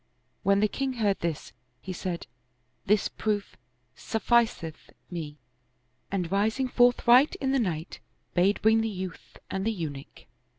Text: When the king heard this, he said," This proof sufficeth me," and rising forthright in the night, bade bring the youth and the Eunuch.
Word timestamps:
When 0.41 0.61
the 0.61 0.67
king 0.67 0.93
heard 0.93 1.19
this, 1.19 1.53
he 1.79 1.93
said," 1.93 2.25
This 2.87 3.07
proof 3.07 3.55
sufficeth 3.93 4.89
me," 5.11 5.37
and 6.09 6.31
rising 6.31 6.67
forthright 6.69 7.35
in 7.35 7.51
the 7.51 7.59
night, 7.59 7.99
bade 8.33 8.59
bring 8.63 8.81
the 8.81 8.89
youth 8.89 9.37
and 9.51 9.63
the 9.63 9.71
Eunuch. 9.71 10.25